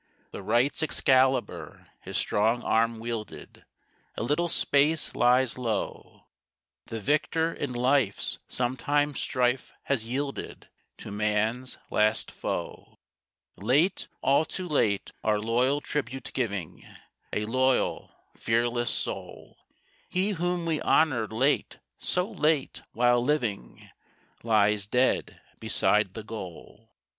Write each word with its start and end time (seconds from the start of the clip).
The 0.31 0.41
Right's 0.41 0.81
Excalibur 0.81 1.91
his 2.01 2.17
strong 2.17 2.63
arm 2.63 2.97
wielded 2.99 3.65
A 4.15 4.23
little 4.23 4.47
space 4.47 5.13
lies 5.13 5.59
low; 5.59 6.25
The 6.87 6.99
victor 6.99 7.53
in 7.53 7.71
life's 7.71 8.39
sometime 8.47 9.13
strife 9.13 9.71
has 9.83 10.07
yielded 10.07 10.69
To 10.97 11.11
man's 11.11 11.77
last 11.91 12.31
Foe. 12.31 12.97
Late 13.57 14.07
all 14.23 14.43
too 14.43 14.67
late 14.67 15.11
our 15.23 15.39
loyal 15.39 15.81
tribute 15.81 16.31
giving 16.33 16.83
A 17.31 17.45
loyal, 17.45 18.11
fearless 18.35 18.89
soul! 18.89 19.55
He 20.09 20.29
whom 20.31 20.65
we 20.65 20.81
honored 20.81 21.31
late 21.31 21.77
so 21.99 22.27
late 22.27 22.81
while 22.93 23.23
living, 23.23 23.87
Lies 24.41 24.87
dead 24.87 25.39
beside 25.59 26.15
the 26.15 26.23
goal. 26.23 26.89